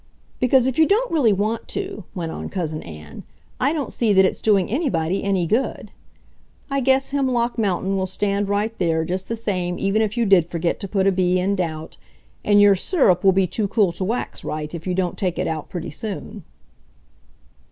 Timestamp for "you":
0.79-0.87, 10.17-10.25, 14.87-14.95